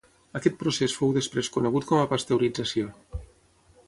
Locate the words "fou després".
0.99-1.51